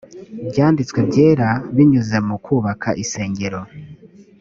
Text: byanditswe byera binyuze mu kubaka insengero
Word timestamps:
byanditswe 0.49 0.99
byera 1.09 1.47
binyuze 1.75 2.17
mu 2.27 2.35
kubaka 2.45 2.89
insengero 3.01 3.59